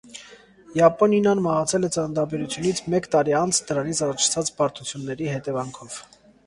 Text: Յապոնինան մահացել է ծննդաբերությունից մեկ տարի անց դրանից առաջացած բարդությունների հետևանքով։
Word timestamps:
Յապոնինան 0.77 1.41
մահացել 1.47 1.85
է 1.89 1.91
ծննդաբերությունից 1.97 2.81
մեկ 2.95 3.11
տարի 3.17 3.37
անց 3.43 3.61
դրանից 3.69 4.05
առաջացած 4.09 4.53
բարդությունների 4.61 5.35
հետևանքով։ 5.37 6.03